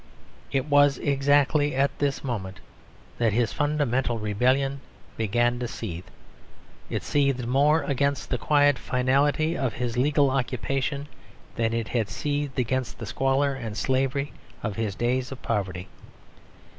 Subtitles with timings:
[0.51, 2.59] It was exactly at this moment
[3.19, 4.79] that his fundamental rebellion
[5.15, 6.07] began to seethe;
[6.89, 11.07] it seethed more against the quiet finality of his legal occupation
[11.55, 14.33] than it had seethed against the squalor and slavery
[14.63, 15.87] of his days of poverty.